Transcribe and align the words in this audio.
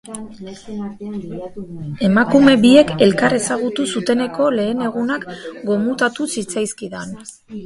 Emakume 2.07 2.55
biek 2.63 2.93
elkar 3.07 3.37
ezagutu 3.41 3.85
zuteneko 3.97 4.49
lehen 4.61 4.83
egunak 4.87 5.29
gomutatu 5.71 6.29
zitzaizkidan. 6.37 7.15